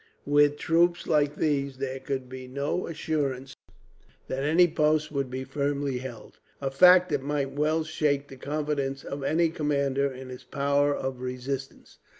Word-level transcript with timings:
With 0.25 0.57
troops 0.57 1.05
like 1.05 1.35
these, 1.35 1.77
there 1.77 1.99
could 1.99 2.27
be 2.27 2.47
no 2.47 2.87
assurance 2.87 3.55
that 4.27 4.43
any 4.43 4.67
post 4.67 5.11
would 5.11 5.29
be 5.29 5.43
firmly 5.43 5.99
held 5.99 6.39
a 6.59 6.71
fact 6.71 7.09
that 7.09 7.21
might 7.21 7.51
well 7.51 7.83
shake 7.83 8.27
the 8.27 8.35
confidence 8.35 9.03
of 9.03 9.23
any 9.23 9.49
commander 9.49 10.11
in 10.11 10.29
his 10.29 10.43
power 10.43 10.91
of 10.91 11.21
resistance. 11.21 11.99